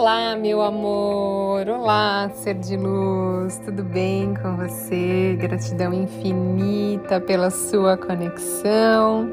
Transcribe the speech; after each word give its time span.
Olá, 0.00 0.36
meu 0.36 0.62
amor! 0.62 1.68
Olá, 1.68 2.30
ser 2.32 2.54
de 2.54 2.76
luz! 2.76 3.58
Tudo 3.64 3.82
bem 3.82 4.32
com 4.40 4.54
você? 4.54 5.36
Gratidão 5.40 5.92
infinita 5.92 7.20
pela 7.20 7.50
sua 7.50 7.96
conexão. 7.96 9.28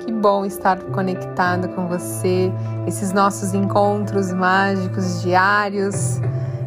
Que 0.00 0.10
bom 0.10 0.44
estar 0.44 0.82
conectado 0.86 1.68
com 1.68 1.86
você. 1.86 2.50
Esses 2.84 3.12
nossos 3.12 3.54
encontros 3.54 4.32
mágicos 4.32 5.22
diários, 5.22 6.20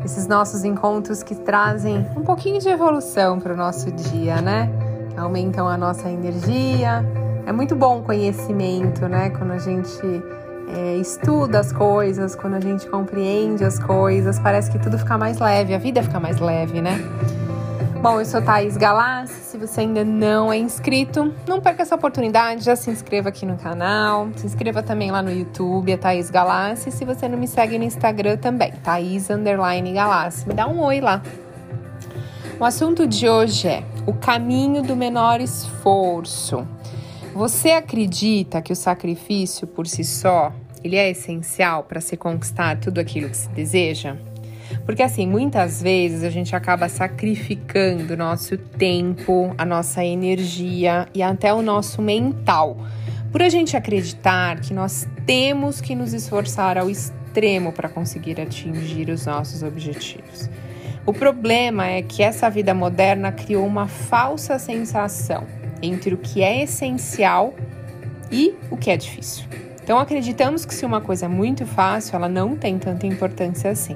esses 0.06 0.28
nossos 0.28 0.64
encontros 0.64 1.22
que 1.22 1.36
trazem 1.36 2.08
um 2.16 2.24
pouquinho 2.24 2.62
de 2.62 2.70
evolução 2.70 3.38
para 3.42 3.54
o 3.54 3.58
nosso 3.58 3.92
dia, 3.92 4.42
né? 4.42 4.70
Aumentam 5.18 5.68
a 5.68 5.76
nossa 5.76 6.10
energia. 6.10 7.04
É 7.46 7.52
muito 7.52 7.76
bom 7.76 8.00
o 8.00 8.02
conhecimento, 8.02 9.10
né? 9.10 9.30
Quando 9.30 9.52
a 9.52 9.58
gente 9.58 10.24
é, 10.68 10.98
estuda 10.98 11.60
as 11.60 11.72
coisas, 11.72 12.36
quando 12.36 12.56
a 12.56 12.60
gente 12.60 12.88
compreende 12.88 13.64
as 13.64 13.80
coisas, 13.80 14.40
parece 14.40 14.72
que 14.72 14.80
tudo 14.80 14.98
fica 14.98 15.18
mais 15.18 15.40
leve, 15.40 15.74
a 15.74 15.78
vida 15.78 16.02
fica 16.02 16.20
mais 16.20 16.40
leve, 16.40 16.82
né? 16.82 17.00
Bom, 18.02 18.20
eu 18.20 18.26
sou 18.26 18.40
Thaís 18.40 18.78
Galassi. 18.78 19.34
Se 19.34 19.58
você 19.58 19.82
ainda 19.82 20.04
não 20.04 20.54
é 20.54 20.58
inscrito, 20.58 21.34
não 21.48 21.60
perca 21.60 21.82
essa 21.82 21.96
oportunidade, 21.96 22.64
já 22.64 22.76
se 22.76 22.92
inscreva 22.92 23.30
aqui 23.30 23.48
no 23.48 23.58
canal. 23.58 24.28
Se 24.36 24.46
inscreva 24.46 24.84
também 24.84 25.10
lá 25.10 25.24
no 25.24 25.32
YouTube, 25.32 25.92
é 25.92 25.98
Thaís 25.98 26.30
Galassi. 26.30 26.92
Se 26.92 27.04
você 27.04 27.28
não 27.28 27.36
me 27.36 27.48
segue 27.48 27.80
no 27.80 27.84
Instagram 27.84 28.38
também, 28.38 28.72
Thaís 28.84 29.30
Underline 29.32 29.92
Galassi. 29.92 30.48
Me 30.48 30.54
dá 30.54 30.68
um 30.68 30.82
oi 30.82 31.02
lá. 31.02 31.20
O 32.60 32.64
assunto 32.64 33.08
de 33.08 33.28
hoje 33.28 33.68
é 33.68 33.84
o 34.06 34.14
caminho 34.14 34.84
do 34.84 34.96
menor 34.96 35.42
esforço. 35.42 36.68
Você 37.36 37.72
acredita 37.72 38.62
que 38.62 38.72
o 38.72 38.76
sacrifício 38.78 39.68
por 39.68 39.88
si 39.88 40.06
só 40.06 40.54
ele 40.82 40.96
é 40.96 41.10
essencial 41.10 41.84
para 41.84 42.00
se 42.00 42.16
conquistar 42.16 42.80
tudo 42.80 42.98
aquilo 42.98 43.30
que 43.30 43.36
se 43.36 43.50
deseja? 43.50 44.16
Porque 44.86 45.04
assim, 45.04 45.28
muitas 45.28 45.82
vezes 45.82 46.24
a 46.24 46.30
gente 46.30 46.56
acaba 46.56 46.88
sacrificando 46.88 48.16
nosso 48.16 48.58
tempo, 48.58 49.54
a 49.58 49.66
nossa 49.66 50.02
energia 50.02 51.10
e 51.14 51.22
até 51.22 51.54
o 51.54 51.62
nosso 51.62 52.02
mental, 52.02 52.78
por 53.34 53.42
a 53.42 53.50
gente 53.50 53.76
acreditar 53.76 54.62
que 54.62 54.74
nós 54.74 55.06
temos 55.26 55.82
que 55.82 55.94
nos 55.94 56.14
esforçar 56.14 56.78
ao 56.78 56.90
extremo 56.90 57.74
para 57.74 57.90
conseguir 57.90 58.40
atingir 58.40 59.10
os 59.10 59.26
nossos 59.26 59.62
objetivos. 59.62 60.50
O 61.06 61.12
problema 61.12 61.86
é 61.86 62.02
que 62.02 62.24
essa 62.24 62.50
vida 62.50 62.74
moderna 62.74 63.30
criou 63.34 63.68
uma 63.68 63.90
falsa 63.90 64.58
sensação 64.58 65.65
entre 65.82 66.14
o 66.14 66.18
que 66.18 66.42
é 66.42 66.64
essencial 66.64 67.54
e 68.32 68.56
o 68.70 68.78
que 68.78 68.90
é 68.90 68.98
difícil. 68.98 69.46
Então 69.84 70.00
acreditamos 70.00 70.66
que 70.66 70.74
se 70.74 70.86
uma 70.86 71.00
coisa 71.00 71.26
é 71.26 71.30
muito 71.30 71.66
fácil, 71.66 72.16
ela 72.16 72.28
não 72.28 72.56
tem 72.56 72.80
tanta 72.80 73.06
importância 73.06 73.70
assim. 73.70 73.96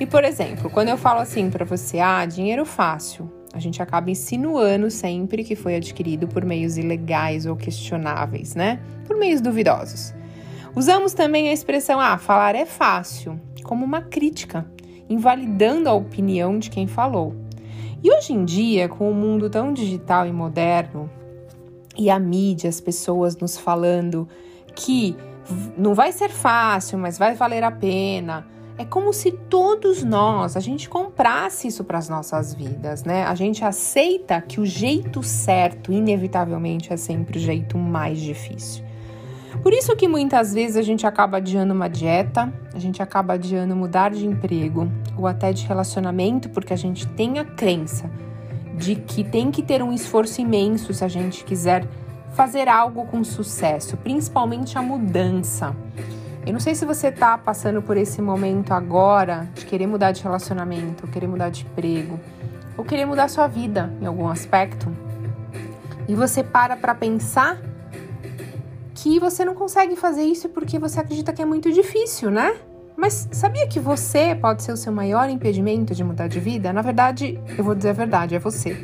E 0.00 0.04
por 0.04 0.24
exemplo, 0.24 0.68
quando 0.68 0.88
eu 0.88 0.96
falo 0.96 1.20
assim 1.20 1.48
para 1.48 1.64
você, 1.64 2.00
ah, 2.00 2.26
dinheiro 2.26 2.64
fácil, 2.64 3.30
a 3.52 3.60
gente 3.60 3.80
acaba 3.80 4.10
insinuando 4.10 4.90
sempre 4.90 5.44
que 5.44 5.54
foi 5.54 5.76
adquirido 5.76 6.26
por 6.26 6.44
meios 6.44 6.76
ilegais 6.76 7.46
ou 7.46 7.54
questionáveis, 7.54 8.54
né? 8.54 8.80
Por 9.06 9.16
meios 9.16 9.40
duvidosos. 9.40 10.12
Usamos 10.74 11.12
também 11.12 11.50
a 11.50 11.52
expressão, 11.52 12.00
ah, 12.00 12.16
falar 12.16 12.56
é 12.56 12.64
fácil, 12.64 13.38
como 13.62 13.84
uma 13.84 14.00
crítica, 14.00 14.66
invalidando 15.08 15.88
a 15.88 15.92
opinião 15.92 16.58
de 16.58 16.70
quem 16.70 16.86
falou. 16.86 17.36
E 18.02 18.10
hoje 18.12 18.32
em 18.32 18.44
dia, 18.44 18.88
com 18.88 19.10
o 19.10 19.14
mundo 19.14 19.48
tão 19.48 19.72
digital 19.72 20.26
e 20.26 20.32
moderno, 20.32 21.08
e 21.96 22.10
a 22.10 22.18
mídia, 22.18 22.68
as 22.68 22.80
pessoas 22.80 23.36
nos 23.36 23.56
falando 23.56 24.28
que 24.74 25.16
não 25.76 25.94
vai 25.94 26.12
ser 26.12 26.28
fácil, 26.28 26.98
mas 26.98 27.18
vai 27.18 27.34
valer 27.34 27.62
a 27.62 27.70
pena. 27.70 28.46
É 28.78 28.84
como 28.84 29.12
se 29.12 29.30
todos 29.30 30.02
nós, 30.02 30.56
a 30.56 30.60
gente 30.60 30.88
comprasse 30.88 31.68
isso 31.68 31.84
para 31.84 31.98
as 31.98 32.08
nossas 32.08 32.54
vidas, 32.54 33.04
né? 33.04 33.24
A 33.24 33.34
gente 33.34 33.64
aceita 33.64 34.40
que 34.40 34.60
o 34.60 34.66
jeito 34.66 35.22
certo, 35.22 35.92
inevitavelmente, 35.92 36.92
é 36.92 36.96
sempre 36.96 37.38
o 37.38 37.40
jeito 37.40 37.76
mais 37.76 38.18
difícil. 38.18 38.82
Por 39.62 39.72
isso 39.72 39.94
que 39.94 40.08
muitas 40.08 40.52
vezes 40.52 40.76
a 40.76 40.82
gente 40.82 41.06
acaba 41.06 41.36
adiando 41.36 41.72
uma 41.72 41.88
dieta, 41.88 42.52
a 42.74 42.78
gente 42.80 43.00
acaba 43.00 43.34
adiando 43.34 43.76
mudar 43.76 44.10
de 44.10 44.26
emprego 44.26 44.90
ou 45.16 45.24
até 45.24 45.52
de 45.52 45.64
relacionamento, 45.64 46.48
porque 46.50 46.72
a 46.72 46.76
gente 46.76 47.06
tem 47.06 47.38
a 47.38 47.44
crença 47.44 48.10
de 48.74 48.96
que 48.96 49.22
tem 49.22 49.52
que 49.52 49.62
ter 49.62 49.80
um 49.80 49.92
esforço 49.92 50.40
imenso 50.40 50.92
se 50.92 51.04
a 51.04 51.08
gente 51.08 51.44
quiser 51.44 51.86
fazer 52.34 52.68
algo 52.68 53.06
com 53.06 53.22
sucesso, 53.22 53.96
principalmente 53.96 54.76
a 54.76 54.82
mudança. 54.82 55.76
Eu 56.44 56.52
não 56.52 56.60
sei 56.60 56.74
se 56.74 56.84
você 56.84 57.08
está 57.08 57.38
passando 57.38 57.80
por 57.80 57.96
esse 57.96 58.20
momento 58.20 58.72
agora 58.72 59.48
de 59.54 59.64
querer 59.64 59.86
mudar 59.86 60.10
de 60.10 60.24
relacionamento, 60.24 61.06
querer 61.06 61.28
mudar 61.28 61.50
de 61.50 61.64
emprego, 61.64 62.18
ou 62.76 62.84
querer 62.84 63.04
mudar 63.04 63.28
sua 63.28 63.46
vida 63.46 63.94
em 64.00 64.06
algum 64.06 64.26
aspecto. 64.26 64.90
E 66.08 66.16
você 66.16 66.42
para 66.42 66.76
para 66.76 66.96
pensar 66.96 67.58
que 69.02 69.18
você 69.18 69.44
não 69.44 69.52
consegue 69.52 69.96
fazer 69.96 70.22
isso 70.22 70.48
porque 70.48 70.78
você 70.78 71.00
acredita 71.00 71.32
que 71.32 71.42
é 71.42 71.44
muito 71.44 71.72
difícil, 71.72 72.30
né? 72.30 72.54
Mas 72.96 73.28
sabia 73.32 73.66
que 73.66 73.80
você 73.80 74.32
pode 74.40 74.62
ser 74.62 74.70
o 74.70 74.76
seu 74.76 74.92
maior 74.92 75.28
impedimento 75.28 75.92
de 75.92 76.04
mudar 76.04 76.28
de 76.28 76.38
vida? 76.38 76.72
Na 76.72 76.82
verdade, 76.82 77.36
eu 77.58 77.64
vou 77.64 77.74
dizer 77.74 77.88
a 77.88 77.94
verdade, 77.94 78.36
é 78.36 78.38
você. 78.38 78.76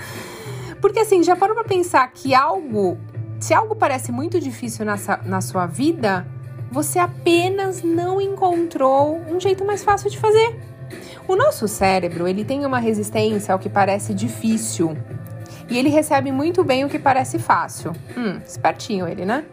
porque 0.80 1.00
assim, 1.00 1.22
já 1.22 1.36
parou 1.36 1.54
para 1.54 1.64
pensar 1.64 2.10
que 2.10 2.34
algo, 2.34 2.96
se 3.38 3.52
algo 3.52 3.76
parece 3.76 4.10
muito 4.10 4.40
difícil 4.40 4.86
na 4.86 5.40
sua 5.42 5.66
vida, 5.66 6.26
você 6.72 6.98
apenas 6.98 7.82
não 7.82 8.22
encontrou 8.22 9.20
um 9.30 9.38
jeito 9.38 9.62
mais 9.62 9.84
fácil 9.84 10.08
de 10.08 10.18
fazer. 10.18 10.58
O 11.26 11.36
nosso 11.36 11.68
cérebro, 11.68 12.26
ele 12.26 12.46
tem 12.46 12.64
uma 12.64 12.78
resistência 12.78 13.52
ao 13.52 13.58
que 13.58 13.68
parece 13.68 14.14
difícil 14.14 14.96
e 15.68 15.78
ele 15.78 15.88
recebe 15.88 16.32
muito 16.32 16.64
bem 16.64 16.84
o 16.84 16.88
que 16.88 16.98
parece 16.98 17.38
fácil. 17.38 17.92
Hum, 18.16 18.40
espertinho 18.46 19.06
ele, 19.06 19.24
né? 19.24 19.44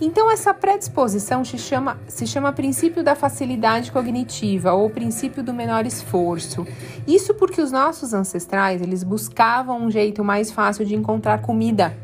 Então, 0.00 0.30
essa 0.30 0.54
predisposição 0.54 1.44
se 1.44 1.58
chama, 1.58 1.98
se 2.06 2.24
chama 2.24 2.52
princípio 2.52 3.02
da 3.02 3.16
facilidade 3.16 3.90
cognitiva 3.90 4.72
ou 4.72 4.88
princípio 4.88 5.42
do 5.42 5.52
menor 5.52 5.86
esforço. 5.86 6.64
Isso 7.04 7.34
porque 7.34 7.60
os 7.60 7.72
nossos 7.72 8.14
ancestrais 8.14 8.80
eles 8.80 9.02
buscavam 9.02 9.82
um 9.82 9.90
jeito 9.90 10.22
mais 10.22 10.52
fácil 10.52 10.84
de 10.84 10.94
encontrar 10.94 11.42
comida, 11.42 11.96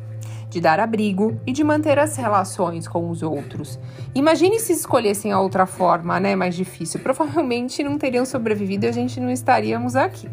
de 0.51 0.61
dar 0.61 0.81
abrigo 0.81 1.41
e 1.47 1.53
de 1.53 1.63
manter 1.63 1.97
as 2.01 2.17
relações 2.17 2.89
com 2.89 3.09
os 3.09 3.23
outros. 3.23 3.79
Imagine 4.13 4.59
se 4.59 4.73
escolhessem 4.73 5.31
a 5.31 5.39
outra 5.39 5.65
forma, 5.65 6.19
né, 6.19 6.35
mais 6.35 6.57
difícil. 6.57 6.99
Provavelmente 6.99 7.85
não 7.85 7.97
teriam 7.97 8.25
sobrevivido 8.25 8.87
e 8.87 8.89
a 8.89 8.93
gente 8.93 9.21
não 9.21 9.31
estaríamos 9.31 9.95
aqui. 9.95 10.29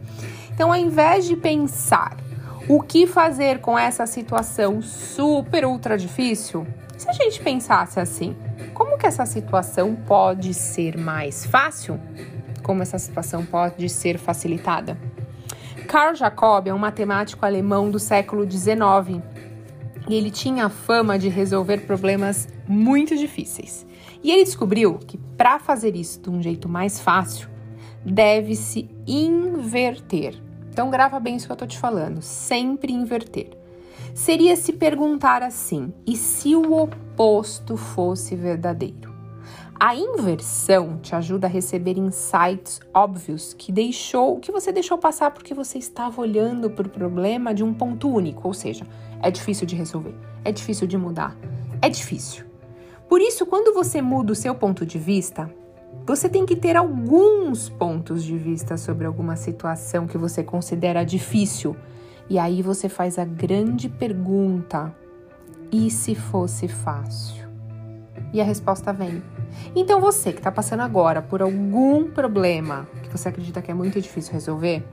Então, 0.51 0.73
ao 0.73 0.79
invés 0.79 1.25
de 1.25 1.35
pensar 1.35 2.17
o 2.67 2.81
que 2.81 3.07
fazer 3.07 3.59
com 3.59 3.77
essa 3.77 4.05
situação 4.05 4.81
super 4.81 5.65
ultra 5.65 5.97
difícil? 5.97 6.65
Se 6.97 7.09
a 7.09 7.13
gente 7.13 7.41
pensasse 7.41 7.99
assim, 7.99 8.35
como 8.73 8.97
que 8.97 9.07
essa 9.07 9.25
situação 9.25 9.95
pode 9.95 10.53
ser 10.53 10.97
mais 10.97 11.45
fácil? 11.45 11.99
Como 12.61 12.83
essa 12.83 12.99
situação 12.99 13.43
pode 13.43 13.89
ser 13.89 14.19
facilitada? 14.19 14.97
Carl 15.87 16.15
Jacob 16.15 16.67
é 16.67 16.73
um 16.73 16.77
matemático 16.77 17.45
alemão 17.45 17.89
do 17.89 17.99
século 17.99 18.49
XIX 18.49 19.21
e 20.07 20.15
ele 20.15 20.29
tinha 20.29 20.65
a 20.65 20.69
fama 20.69 21.17
de 21.17 21.27
resolver 21.27 21.79
problemas 21.79 22.47
muito 22.67 23.17
difíceis. 23.17 23.85
E 24.23 24.31
ele 24.31 24.43
descobriu 24.43 24.99
que 24.99 25.17
para 25.17 25.59
fazer 25.59 25.95
isso 25.95 26.21
de 26.21 26.29
um 26.29 26.41
jeito 26.41 26.69
mais 26.69 26.99
fácil, 26.99 27.49
deve-se 28.05 28.89
inverter 29.07 30.50
então 30.71 30.89
grava 30.89 31.19
bem 31.19 31.35
isso 31.35 31.47
que 31.47 31.51
eu 31.51 31.57
tô 31.57 31.67
te 31.67 31.77
falando, 31.77 32.21
sempre 32.21 32.93
inverter. 32.93 33.49
Seria 34.15 34.55
se 34.55 34.71
perguntar 34.71 35.43
assim: 35.43 35.93
e 36.07 36.15
se 36.15 36.55
o 36.55 36.73
oposto 36.73 37.75
fosse 37.75 38.37
verdadeiro? 38.37 39.11
A 39.77 39.95
inversão 39.95 40.97
te 41.01 41.13
ajuda 41.13 41.47
a 41.47 41.49
receber 41.49 41.97
insights 41.97 42.79
óbvios 42.93 43.53
que 43.53 43.69
deixou, 43.69 44.39
que 44.39 44.51
você 44.51 44.71
deixou 44.71 44.97
passar 44.97 45.31
porque 45.31 45.53
você 45.53 45.77
estava 45.77 46.21
olhando 46.21 46.69
para 46.69 46.87
o 46.87 46.89
problema 46.89 47.53
de 47.53 47.63
um 47.63 47.73
ponto 47.73 48.07
único, 48.07 48.47
ou 48.47 48.53
seja, 48.53 48.85
é 49.21 49.29
difícil 49.29 49.67
de 49.67 49.75
resolver, 49.75 50.15
é 50.45 50.51
difícil 50.53 50.87
de 50.87 50.97
mudar, 50.97 51.35
é 51.81 51.89
difícil. 51.89 52.45
Por 53.09 53.19
isso, 53.19 53.45
quando 53.45 53.73
você 53.73 54.01
muda 54.01 54.31
o 54.31 54.35
seu 54.35 54.55
ponto 54.55 54.85
de 54.85 54.97
vista, 54.97 55.53
você 56.05 56.27
tem 56.27 56.45
que 56.45 56.55
ter 56.55 56.75
alguns 56.75 57.69
pontos 57.69 58.23
de 58.23 58.37
vista 58.37 58.77
sobre 58.77 59.05
alguma 59.05 59.35
situação 59.35 60.07
que 60.07 60.17
você 60.17 60.43
considera 60.43 61.03
difícil. 61.03 61.75
E 62.29 62.39
aí 62.39 62.61
você 62.61 62.89
faz 62.89 63.19
a 63.19 63.25
grande 63.25 63.87
pergunta: 63.87 64.93
e 65.71 65.89
se 65.89 66.15
fosse 66.15 66.67
fácil? 66.67 67.49
E 68.33 68.41
a 68.41 68.43
resposta 68.43 68.91
vem. 68.91 69.21
Então 69.75 69.99
você 69.99 70.31
que 70.31 70.39
está 70.39 70.51
passando 70.51 70.81
agora 70.81 71.21
por 71.21 71.41
algum 71.41 72.09
problema 72.09 72.87
que 73.03 73.09
você 73.09 73.29
acredita 73.29 73.61
que 73.61 73.71
é 73.71 73.73
muito 73.73 73.99
difícil 73.99 74.33
resolver, 74.33 74.83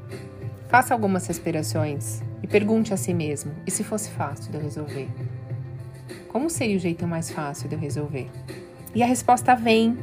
faça 0.68 0.92
algumas 0.92 1.26
respirações 1.26 2.20
e 2.42 2.46
pergunte 2.46 2.92
a 2.92 2.96
si 2.96 3.14
mesmo: 3.14 3.52
e 3.66 3.70
se 3.70 3.82
fosse 3.82 4.10
fácil 4.10 4.50
de 4.50 4.58
eu 4.58 4.62
resolver? 4.62 5.08
Como 6.28 6.50
seria 6.50 6.76
o 6.76 6.80
jeito 6.80 7.06
mais 7.06 7.30
fácil 7.30 7.68
de 7.68 7.74
eu 7.74 7.80
resolver? 7.80 8.30
E 8.94 9.02
a 9.02 9.06
resposta 9.06 9.54
vem. 9.54 9.96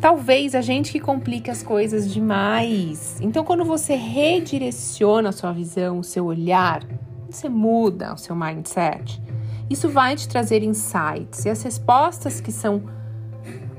Talvez 0.00 0.54
a 0.54 0.60
gente 0.60 0.92
que 0.92 1.00
complique 1.00 1.50
as 1.50 1.62
coisas 1.62 2.12
demais. 2.12 3.18
Então, 3.20 3.44
quando 3.44 3.64
você 3.64 3.94
redireciona 3.94 5.28
a 5.28 5.32
sua 5.32 5.52
visão, 5.52 6.00
o 6.00 6.04
seu 6.04 6.26
olhar, 6.26 6.82
você 7.30 7.48
muda 7.48 8.12
o 8.12 8.18
seu 8.18 8.34
mindset, 8.34 9.22
isso 9.70 9.88
vai 9.88 10.16
te 10.16 10.28
trazer 10.28 10.62
insights 10.62 11.44
e 11.44 11.50
as 11.50 11.62
respostas 11.62 12.40
que 12.40 12.52
são 12.52 12.82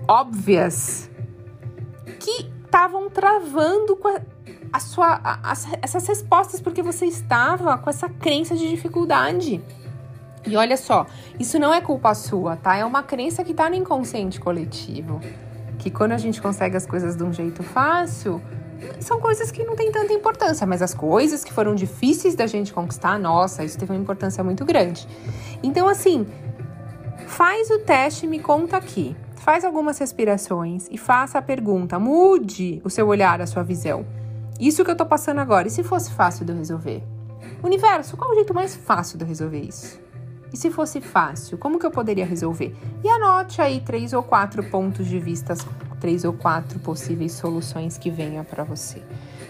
óbvias 0.07 1.09
que 2.19 2.49
estavam 2.65 3.09
travando 3.09 3.99
a, 4.05 4.21
a 4.73 4.79
sua, 4.79 5.19
a, 5.23 5.51
a, 5.51 5.53
essas 5.81 6.07
respostas 6.07 6.59
porque 6.59 6.81
você 6.81 7.05
estava 7.05 7.77
com 7.77 7.89
essa 7.89 8.09
crença 8.09 8.55
de 8.55 8.67
dificuldade. 8.69 9.61
E 10.45 10.57
olha 10.57 10.75
só, 10.75 11.05
isso 11.39 11.57
não 11.59 11.73
é 11.73 11.79
culpa 11.79 12.13
sua, 12.13 12.57
tá? 12.57 12.75
É 12.75 12.83
uma 12.83 13.03
crença 13.03 13.43
que 13.43 13.51
está 13.51 13.69
no 13.69 13.75
inconsciente 13.75 14.39
coletivo. 14.39 15.21
Que 15.83 15.91
quando 15.91 16.13
a 16.13 16.17
gente 16.17 16.41
consegue 16.41 16.77
as 16.77 16.85
coisas 16.85 17.13
de 17.13 17.23
um 17.25 17.33
jeito 17.33 17.61
fácil, 17.61 18.41
são 19.01 19.19
coisas 19.19 19.51
que 19.51 19.65
não 19.65 19.75
têm 19.75 19.91
tanta 19.91 20.13
importância, 20.13 20.65
mas 20.65 20.81
as 20.81 20.93
coisas 20.93 21.43
que 21.43 21.51
foram 21.51 21.75
difíceis 21.75 22.35
da 22.35 22.47
gente 22.47 22.71
conquistar, 22.71 23.19
nossa, 23.19 23.65
isso 23.65 23.77
teve 23.77 23.91
uma 23.91 23.99
importância 23.99 24.41
muito 24.45 24.63
grande. 24.63 25.05
Então, 25.61 25.89
assim, 25.89 26.25
faz 27.27 27.69
o 27.69 27.79
teste 27.79 28.25
e 28.25 28.29
me 28.29 28.39
conta 28.39 28.77
aqui. 28.77 29.13
Faz 29.35 29.65
algumas 29.65 29.97
respirações 29.97 30.87
e 30.89 30.97
faça 30.97 31.39
a 31.39 31.41
pergunta. 31.41 31.99
Mude 31.99 32.81
o 32.85 32.89
seu 32.89 33.05
olhar, 33.09 33.41
a 33.41 33.45
sua 33.45 33.61
visão. 33.61 34.05
Isso 34.57 34.85
que 34.85 34.91
eu 34.91 34.95
tô 34.95 35.05
passando 35.05 35.39
agora, 35.39 35.67
e 35.67 35.71
se 35.71 35.83
fosse 35.83 36.11
fácil 36.11 36.45
de 36.45 36.53
eu 36.53 36.57
resolver? 36.57 37.03
Universo, 37.61 38.15
qual 38.15 38.29
é 38.29 38.31
o 38.31 38.35
jeito 38.35 38.53
mais 38.53 38.73
fácil 38.73 39.17
de 39.17 39.25
eu 39.25 39.27
resolver 39.27 39.59
isso? 39.59 39.99
E 40.53 40.57
se 40.57 40.69
fosse 40.69 41.01
fácil, 41.01 41.57
como 41.57 41.79
que 41.79 41.85
eu 41.85 41.89
poderia 41.89 42.25
resolver? 42.25 42.75
E 43.03 43.09
anote 43.09 43.59
aí 43.59 43.81
três 43.81 44.13
ou 44.13 44.21
quatro 44.21 44.63
pontos 44.63 45.07
de 45.07 45.19
vista, 45.19 45.55
três 45.99 46.23
ou 46.23 46.31
quatro 46.31 46.77
possíveis 46.77 47.31
soluções 47.31 47.97
que 47.97 48.11
venham 48.11 48.43
para 48.45 48.63
você. 48.63 49.01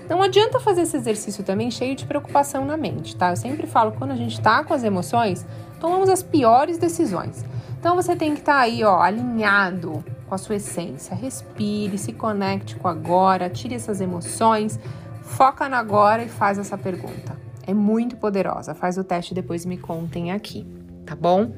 Não 0.09 0.23
adianta 0.23 0.61
fazer 0.61 0.81
esse 0.81 0.95
exercício 0.95 1.43
também 1.43 1.69
cheio 1.69 1.93
de 1.93 2.05
preocupação 2.05 2.63
na 2.63 2.77
mente, 2.77 3.17
tá? 3.17 3.31
Eu 3.31 3.35
sempre 3.35 3.67
falo, 3.67 3.91
quando 3.91 4.11
a 4.11 4.15
gente 4.15 4.39
tá 4.39 4.63
com 4.63 4.73
as 4.73 4.83
emoções, 4.83 5.45
tomamos 5.79 6.07
as 6.07 6.23
piores 6.23 6.77
decisões. 6.77 7.43
Então 7.77 7.97
você 7.97 8.15
tem 8.15 8.33
que 8.33 8.39
estar 8.39 8.53
tá 8.53 8.59
aí, 8.59 8.81
ó, 8.83 9.01
alinhado 9.01 10.03
com 10.25 10.35
a 10.35 10.37
sua 10.37 10.55
essência. 10.55 11.13
Respire, 11.13 11.97
se 11.97 12.13
conecte 12.13 12.77
com 12.77 12.87
agora, 12.87 13.49
tire 13.49 13.75
essas 13.75 13.99
emoções, 13.99 14.79
foca 15.21 15.67
no 15.67 15.75
agora 15.75 16.23
e 16.23 16.29
faz 16.29 16.57
essa 16.57 16.77
pergunta. 16.77 17.37
É 17.67 17.73
muito 17.73 18.15
poderosa. 18.15 18.73
Faz 18.73 18.97
o 18.97 19.03
teste 19.03 19.33
e 19.33 19.35
depois 19.35 19.65
me 19.65 19.77
contem 19.77 20.31
aqui, 20.31 20.65
tá 21.13 21.15
bom? 21.15 21.51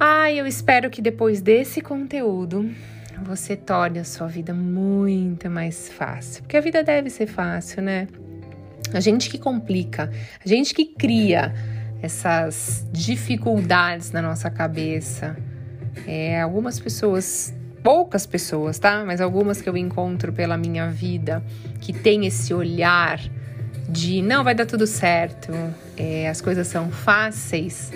Ai, 0.00 0.40
eu 0.40 0.46
espero 0.46 0.88
que 0.88 1.02
depois 1.02 1.42
desse 1.42 1.82
conteúdo 1.82 2.68
você 3.22 3.54
torne 3.54 3.98
a 3.98 4.04
sua 4.04 4.26
vida 4.26 4.54
muito 4.54 5.50
mais 5.50 5.90
fácil. 5.90 6.42
Porque 6.42 6.56
a 6.56 6.60
vida 6.60 6.82
deve 6.82 7.10
ser 7.10 7.26
fácil, 7.26 7.82
né? 7.82 8.08
A 8.92 9.00
gente 9.00 9.28
que 9.30 9.38
complica, 9.38 10.10
a 10.44 10.48
gente 10.48 10.74
que 10.74 10.86
cria 10.86 11.54
essas 12.00 12.86
dificuldades 12.90 14.10
na 14.10 14.22
nossa 14.22 14.50
cabeça. 14.50 15.36
É, 16.06 16.40
algumas 16.40 16.80
pessoas, 16.80 17.54
poucas 17.82 18.24
pessoas, 18.24 18.78
tá? 18.78 19.04
Mas 19.04 19.20
algumas 19.20 19.60
que 19.60 19.68
eu 19.68 19.76
encontro 19.76 20.32
pela 20.32 20.56
minha 20.56 20.90
vida 20.90 21.44
que 21.80 21.92
tem 21.92 22.26
esse 22.26 22.52
olhar 22.54 23.20
de 23.88 24.22
não 24.22 24.42
vai 24.42 24.54
dar 24.54 24.64
tudo 24.64 24.86
certo, 24.86 25.52
é, 25.98 26.28
as 26.28 26.40
coisas 26.40 26.66
são 26.66 26.90
fáceis. 26.90 27.92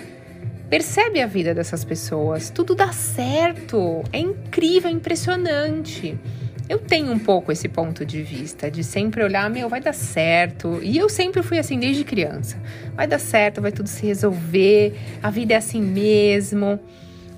Percebe 0.69 1.21
a 1.21 1.27
vida 1.27 1.53
dessas 1.53 1.85
pessoas, 1.85 2.49
tudo 2.49 2.75
dá 2.75 2.91
certo, 2.91 4.03
é 4.11 4.19
incrível, 4.19 4.89
é 4.89 4.93
impressionante. 4.93 6.19
Eu 6.67 6.79
tenho 6.79 7.13
um 7.13 7.19
pouco 7.19 7.53
esse 7.53 7.69
ponto 7.69 8.05
de 8.05 8.21
vista 8.21 8.69
de 8.69 8.83
sempre 8.83 9.23
olhar, 9.23 9.49
meu, 9.49 9.69
vai 9.69 9.79
dar 9.79 9.93
certo. 9.93 10.79
E 10.83 10.97
eu 10.97 11.07
sempre 11.07 11.41
fui 11.41 11.57
assim 11.57 11.79
desde 11.79 12.03
criança. 12.03 12.61
Vai 12.93 13.07
dar 13.07 13.19
certo, 13.19 13.61
vai 13.61 13.71
tudo 13.71 13.87
se 13.87 14.05
resolver, 14.05 14.93
a 15.23 15.29
vida 15.29 15.53
é 15.53 15.57
assim 15.57 15.81
mesmo. 15.81 16.77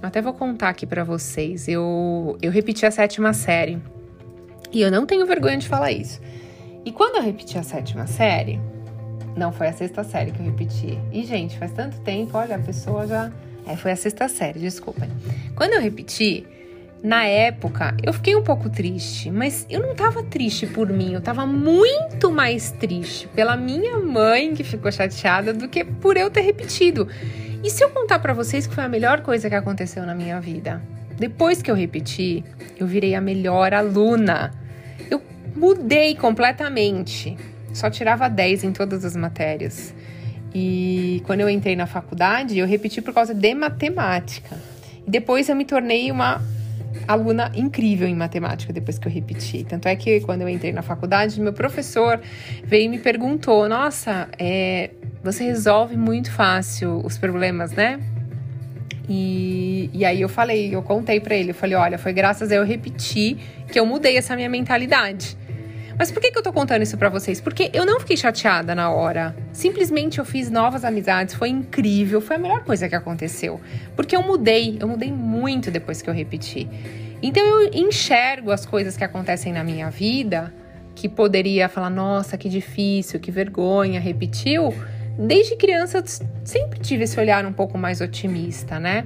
Até 0.01 0.19
vou 0.21 0.33
contar 0.33 0.69
aqui 0.69 0.87
para 0.87 1.03
vocês. 1.03 1.67
Eu 1.67 2.35
eu 2.41 2.51
repeti 2.51 2.83
a 2.87 2.91
sétima 2.91 3.31
série. 3.33 3.77
E 4.71 4.81
eu 4.81 4.89
não 4.89 5.05
tenho 5.05 5.27
vergonha 5.27 5.57
de 5.57 5.67
falar 5.67 5.91
isso. 5.91 6.19
E 6.83 6.91
quando 6.91 7.17
eu 7.17 7.21
repeti 7.21 7.59
a 7.59 7.63
sétima 7.63 8.07
série, 8.07 8.59
não 9.35 9.51
foi 9.51 9.67
a 9.67 9.73
sexta 9.73 10.03
série 10.03 10.31
que 10.31 10.39
eu 10.39 10.45
repeti. 10.45 10.97
E 11.11 11.23
gente, 11.23 11.57
faz 11.57 11.71
tanto 11.71 11.99
tempo, 12.01 12.37
olha, 12.37 12.55
a 12.55 12.59
pessoa 12.59 13.07
já 13.07 13.31
é, 13.65 13.75
foi 13.75 13.91
a 13.91 13.95
sexta 13.95 14.27
série, 14.27 14.59
desculpem. 14.59 15.09
Quando 15.55 15.73
eu 15.73 15.81
repeti, 15.81 16.45
na 17.03 17.25
época, 17.25 17.95
eu 18.03 18.11
fiquei 18.11 18.35
um 18.35 18.43
pouco 18.43 18.69
triste, 18.69 19.31
mas 19.31 19.65
eu 19.69 19.79
não 19.79 19.95
tava 19.95 20.23
triste 20.23 20.67
por 20.67 20.89
mim, 20.89 21.13
eu 21.13 21.21
tava 21.21 21.45
muito 21.45 22.31
mais 22.31 22.71
triste 22.71 23.27
pela 23.27 23.55
minha 23.55 23.97
mãe 23.99 24.53
que 24.53 24.63
ficou 24.63 24.91
chateada 24.91 25.53
do 25.53 25.69
que 25.69 25.83
por 25.85 26.17
eu 26.17 26.29
ter 26.29 26.41
repetido. 26.41 27.07
E 27.63 27.69
se 27.69 27.83
eu 27.83 27.89
contar 27.89 28.19
para 28.19 28.33
vocês 28.33 28.65
que 28.65 28.73
foi 28.73 28.83
a 28.83 28.89
melhor 28.89 29.21
coisa 29.21 29.49
que 29.49 29.55
aconteceu 29.55 30.05
na 30.05 30.15
minha 30.15 30.41
vida? 30.41 30.81
Depois 31.17 31.61
que 31.61 31.69
eu 31.69 31.75
repeti, 31.75 32.43
eu 32.77 32.87
virei 32.87 33.13
a 33.13 33.21
melhor 33.21 33.73
aluna. 33.73 34.51
Eu 35.11 35.21
mudei 35.55 36.15
completamente. 36.15 37.37
Só 37.73 37.89
tirava 37.89 38.27
10 38.27 38.63
em 38.63 38.71
todas 38.71 39.05
as 39.05 39.15
matérias. 39.15 39.93
E 40.53 41.21
quando 41.25 41.41
eu 41.41 41.49
entrei 41.49 41.75
na 41.75 41.85
faculdade, 41.85 42.57
eu 42.57 42.65
repeti 42.65 43.01
por 43.01 43.13
causa 43.13 43.33
de 43.33 43.53
matemática. 43.53 44.57
E 45.05 45.09
depois 45.09 45.47
eu 45.47 45.55
me 45.55 45.65
tornei 45.65 46.11
uma 46.11 46.41
aluna 47.07 47.51
incrível 47.55 48.07
em 48.07 48.15
matemática 48.15 48.73
depois 48.73 48.97
que 48.97 49.07
eu 49.07 49.11
repeti. 49.11 49.63
Tanto 49.63 49.87
é 49.87 49.95
que 49.95 50.21
quando 50.21 50.41
eu 50.41 50.49
entrei 50.49 50.71
na 50.71 50.81
faculdade, 50.81 51.39
meu 51.39 51.53
professor 51.53 52.19
veio 52.63 52.85
e 52.85 52.89
me 52.89 52.99
perguntou: 52.99 53.69
Nossa, 53.69 54.27
é, 54.37 54.89
você 55.23 55.43
resolve 55.43 55.95
muito 55.95 56.31
fácil 56.31 57.01
os 57.05 57.17
problemas, 57.17 57.71
né? 57.71 57.99
E, 59.09 59.89
e 59.91 60.05
aí 60.05 60.21
eu 60.21 60.29
falei, 60.29 60.73
eu 60.73 60.83
contei 60.83 61.19
para 61.19 61.35
ele, 61.35 61.49
eu 61.49 61.55
falei, 61.55 61.75
olha, 61.75 61.97
foi 61.97 62.13
graças 62.13 62.51
a 62.51 62.55
eu 62.55 62.63
repetir 62.63 63.37
que 63.71 63.79
eu 63.79 63.85
mudei 63.85 64.15
essa 64.15 64.35
minha 64.35 64.47
mentalidade. 64.47 65.35
Mas 65.99 66.09
por 66.09 66.21
que, 66.21 66.31
que 66.31 66.37
eu 66.37 66.41
tô 66.41 66.53
contando 66.53 66.81
isso 66.81 66.97
para 66.97 67.09
vocês? 67.09 67.41
Porque 67.41 67.69
eu 67.73 67.85
não 67.85 67.99
fiquei 67.99 68.15
chateada 68.15 68.73
na 68.73 68.89
hora. 68.89 69.35
Simplesmente 69.51 70.17
eu 70.17 70.23
fiz 70.23 70.49
novas 70.49 70.85
amizades, 70.85 71.35
foi 71.35 71.49
incrível, 71.49 72.21
foi 72.21 72.37
a 72.37 72.39
melhor 72.39 72.63
coisa 72.63 72.87
que 72.87 72.95
aconteceu. 72.95 73.59
Porque 73.97 74.15
eu 74.15 74.23
mudei, 74.23 74.77
eu 74.79 74.87
mudei 74.87 75.11
muito 75.11 75.69
depois 75.69 76.01
que 76.01 76.09
eu 76.09 76.13
repeti. 76.13 76.69
Então 77.21 77.45
eu 77.45 77.69
enxergo 77.73 78.49
as 78.49 78.65
coisas 78.65 78.95
que 78.95 79.03
acontecem 79.03 79.51
na 79.51 79.61
minha 79.61 79.89
vida, 79.89 80.53
que 80.95 81.09
poderia 81.09 81.67
falar, 81.67 81.89
nossa, 81.89 82.37
que 82.37 82.47
difícil, 82.47 83.19
que 83.19 83.29
vergonha, 83.29 83.99
repetiu. 83.99 84.73
Desde 85.17 85.57
criança 85.57 85.97
eu 85.97 86.03
sempre 86.45 86.79
tive 86.79 87.03
esse 87.03 87.19
olhar 87.19 87.45
um 87.45 87.51
pouco 87.51 87.77
mais 87.77 87.99
otimista, 87.99 88.79
né? 88.79 89.05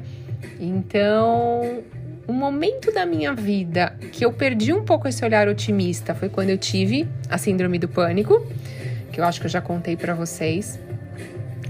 Então, 0.59 1.81
um 2.27 2.33
momento 2.33 2.91
da 2.91 3.05
minha 3.05 3.33
vida 3.33 3.95
que 4.11 4.25
eu 4.25 4.31
perdi 4.31 4.71
um 4.71 4.83
pouco 4.83 5.07
esse 5.07 5.23
olhar 5.25 5.47
otimista 5.47 6.15
foi 6.15 6.29
quando 6.29 6.49
eu 6.49 6.57
tive 6.57 7.07
a 7.29 7.37
síndrome 7.37 7.77
do 7.77 7.87
pânico, 7.87 8.45
que 9.11 9.19
eu 9.19 9.25
acho 9.25 9.39
que 9.39 9.47
eu 9.47 9.51
já 9.51 9.61
contei 9.61 9.97
para 9.97 10.13
vocês. 10.13 10.79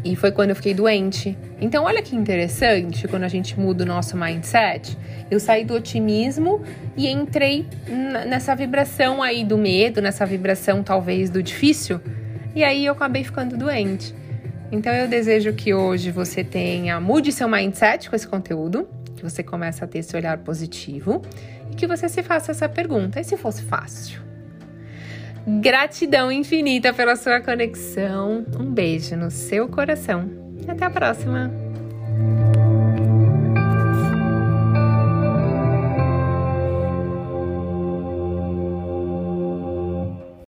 E 0.05 0.15
foi 0.17 0.31
quando 0.31 0.49
eu 0.49 0.55
fiquei 0.55 0.73
doente. 0.73 1.37
Então, 1.61 1.85
olha 1.85 2.01
que 2.01 2.13
interessante 2.13 3.07
quando 3.07 3.23
a 3.23 3.29
gente 3.29 3.57
muda 3.57 3.85
o 3.85 3.87
nosso 3.87 4.17
mindset. 4.17 4.97
Eu 5.31 5.39
saí 5.39 5.63
do 5.63 5.73
otimismo 5.73 6.61
e 6.97 7.07
entrei 7.07 7.65
nessa 8.27 8.53
vibração 8.53 9.23
aí 9.23 9.45
do 9.45 9.57
medo, 9.57 10.01
nessa 10.01 10.25
vibração 10.25 10.83
talvez 10.83 11.29
do 11.29 11.41
difícil. 11.41 12.01
E 12.53 12.65
aí 12.65 12.85
eu 12.85 12.91
acabei 12.91 13.23
ficando 13.23 13.55
doente. 13.55 14.13
Então 14.73 14.93
eu 14.93 15.07
desejo 15.07 15.53
que 15.53 15.73
hoje 15.73 16.11
você 16.11 16.43
tenha, 16.43 16.99
mude 16.99 17.31
seu 17.31 17.47
mindset 17.47 18.09
com 18.09 18.15
esse 18.15 18.27
conteúdo 18.27 18.87
que 19.23 19.29
você 19.29 19.41
comece 19.41 19.83
a 19.83 19.87
ter 19.87 19.99
esse 19.99 20.15
olhar 20.15 20.37
positivo 20.39 21.21
e 21.71 21.75
que 21.75 21.87
você 21.87 22.09
se 22.09 22.21
faça 22.21 22.51
essa 22.51 22.67
pergunta: 22.67 23.19
e 23.19 23.23
se 23.23 23.37
fosse 23.37 23.63
fácil? 23.63 24.21
Gratidão 25.61 26.31
infinita 26.31 26.93
pela 26.93 27.15
sua 27.15 27.41
conexão. 27.41 28.45
Um 28.59 28.71
beijo 28.71 29.15
no 29.15 29.31
seu 29.31 29.67
coração. 29.67 30.29
Até 30.67 30.85
a 30.85 30.89
próxima! 30.89 31.62